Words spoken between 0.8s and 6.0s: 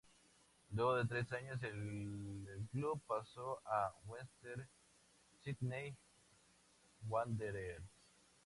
de tres años en el club, pasó al Western Sydney